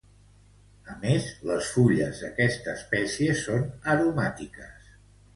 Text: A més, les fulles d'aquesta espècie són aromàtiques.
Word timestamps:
A 0.91 0.93
més, 1.01 1.25
les 1.49 1.67
fulles 1.73 2.21
d'aquesta 2.23 2.73
espècie 2.79 3.35
són 3.41 3.67
aromàtiques. 3.93 4.89